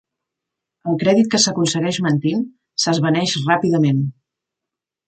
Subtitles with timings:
[0.91, 2.43] El crèdit que s'aconsegueix mentint,
[2.87, 4.07] s'esvaneix ràpidament.